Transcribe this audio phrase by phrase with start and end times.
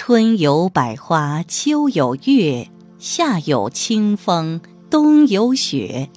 [0.00, 2.68] 春有百花，秋有月，
[3.00, 6.08] 夏有清风，冬有雪。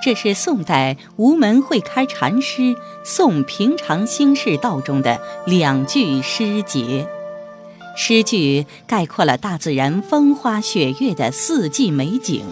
[0.00, 2.62] 这是宋代吴门会开禅师
[3.04, 7.08] 《送平常心事道》中的两句诗节。
[7.96, 12.44] 诗句概括了大自然风花雪月的四季美景。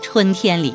[0.00, 0.72] 春天里，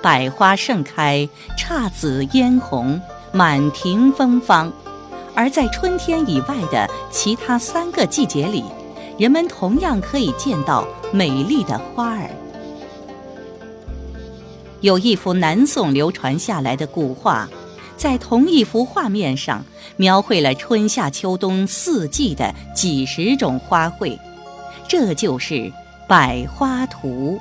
[0.00, 1.28] 百花盛开，
[1.58, 3.00] 姹紫嫣红，
[3.32, 4.70] 满庭芬芳；
[5.36, 8.64] 而在春天以外的其他三个季节里，
[9.18, 12.30] 人们同样可以见到美丽的花儿。
[14.80, 17.46] 有一幅南宋流传下来的古画，
[17.96, 19.62] 在同一幅画面上
[19.96, 24.18] 描绘了春夏秋冬四季的几十种花卉，
[24.88, 25.54] 这就是
[26.08, 27.38] 《百花图》。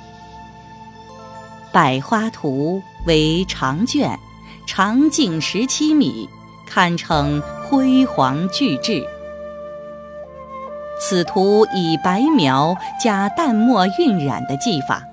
[1.71, 4.17] 《百花图》为长卷，
[4.65, 6.27] 长径十七米，
[6.65, 9.05] 堪称辉煌巨制。
[10.99, 15.03] 此图以白描加淡墨晕染的技法。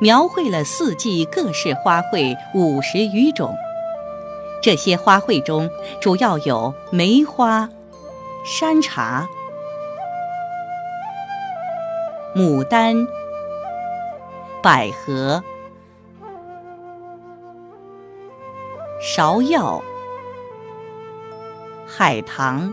[0.00, 3.56] 描绘了四季各式花卉五十余种，
[4.60, 7.68] 这些花卉中主要有梅花、
[8.44, 9.28] 山茶、
[12.34, 13.06] 牡丹、
[14.60, 15.40] 百合、
[19.00, 19.80] 芍药、
[21.94, 22.72] 海棠、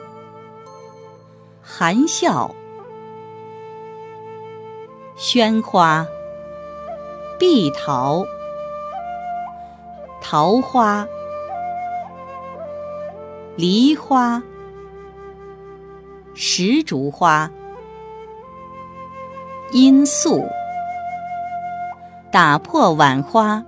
[1.61, 2.55] 含笑、
[5.17, 6.07] 萱花。
[7.39, 8.25] 碧桃、
[10.21, 11.07] 桃花、
[13.55, 14.43] 梨花、
[16.33, 17.49] 石竹花、
[19.71, 20.45] 罂粟、
[22.29, 23.63] 打破碗花、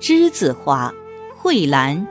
[0.00, 0.90] 栀子花、
[1.42, 2.06] 蕙兰、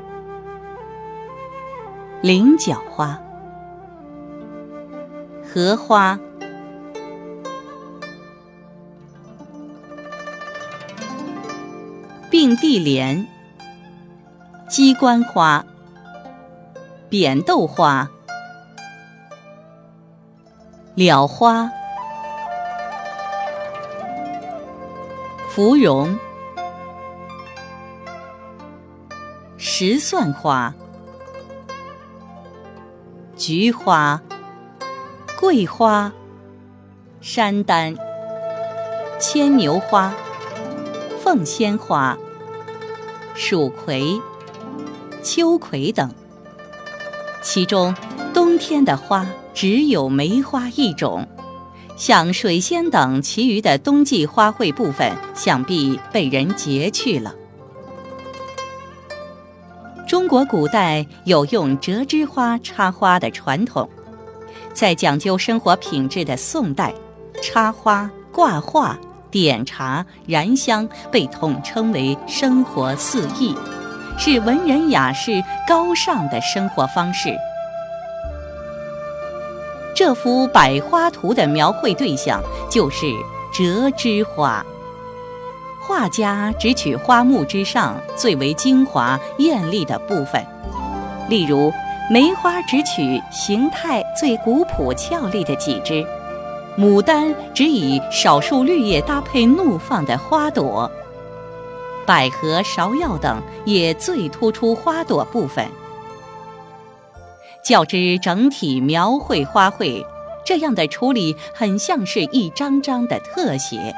[2.21, 3.19] 菱角花、
[5.43, 6.19] 荷花。
[12.31, 13.27] 并蒂莲、
[14.69, 15.65] 鸡冠花、
[17.09, 18.09] 扁豆花、
[20.95, 21.69] 蓼花、
[25.49, 26.17] 芙蓉、
[29.57, 30.73] 石蒜花、
[33.43, 34.21] 菊花、
[35.39, 36.13] 桂花、
[37.21, 37.95] 山丹、
[39.19, 40.13] 牵牛花。
[41.23, 42.15] 凤仙花、
[43.33, 44.21] 蜀葵、
[45.23, 46.13] 秋葵等，
[47.41, 47.95] 其中
[48.31, 49.25] 冬天的花
[49.55, 51.27] 只有梅花一种，
[51.95, 57.33] 像水仙等其余的冬季花卉部分，想必被人截去了。
[60.11, 63.89] 中国古代有用折枝花插花的传统，
[64.73, 66.93] 在讲究生活品质的宋代，
[67.41, 68.99] 插花、挂画。
[69.29, 73.55] 点茶、燃香被统称为生活四艺，
[74.17, 77.33] 是文人雅士高尚的生活方式。
[79.95, 83.05] 这幅百花图的描绘对象就是
[83.53, 84.65] 折枝花，
[85.91, 90.41] 画家只取花木之上最为精华艳丽的部分，
[91.27, 91.69] 例如
[92.09, 96.07] 梅花只取形态最古朴俏丽的几枝。
[96.77, 100.89] 牡丹只以少数绿叶搭配怒放的花朵，
[102.05, 105.67] 百合、芍药等也最突出花朵部分。
[107.61, 110.05] 较之整体描绘花卉，
[110.45, 113.93] 这样的处理很像是一张张的特写，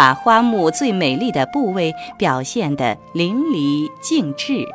[0.00, 4.66] 把花木最美丽的部位表现得淋漓尽致。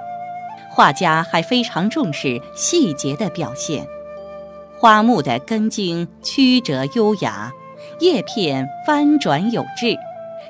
[0.69, 3.87] 画家还非常重视细节的表现。
[4.77, 7.51] 花木的根茎曲折优雅，
[8.01, 9.97] 叶片翻转有致，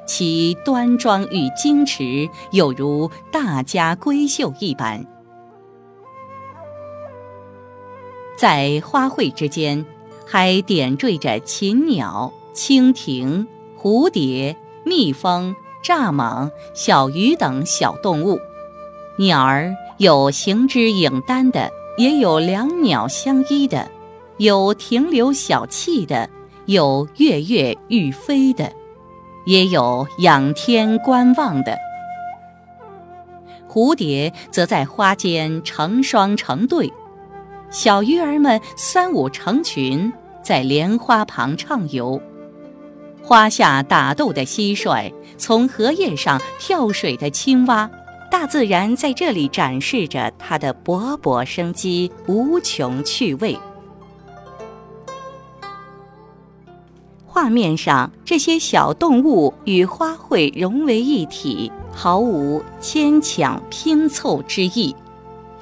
[0.05, 5.05] 其端庄与矜持有如大家闺秀一般。
[8.37, 9.85] 在花卉之间，
[10.27, 13.47] 还点缀着禽鸟、蜻蜓、
[13.81, 14.53] 蝴蝶、
[14.85, 18.39] 蜜蜂、蚱蜢、小鱼等小动物。
[19.17, 23.89] 鸟儿有行之影单的，也有两鸟相依的。
[24.37, 26.29] 有停留小憩的，
[26.65, 28.69] 有跃跃欲飞的，
[29.45, 31.77] 也有仰天观望的。
[33.69, 36.91] 蝴蝶则在花间成双成对，
[37.69, 40.11] 小鱼儿们三五成群
[40.43, 42.21] 在莲花旁畅游。
[43.25, 47.89] 花下打斗的蟋蟀，从荷叶上跳水的青蛙，
[48.29, 53.57] 大自然在这里展示着它的勃勃生机、无穷趣味。
[57.25, 64.95] 画面上这些小动物与花卉融为一体，毫无牵强拼凑之意，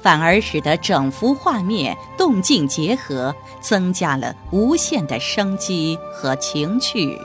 [0.02, 7.18] 反而使得整幅画面动静结合，增加了无限的生机和情趣。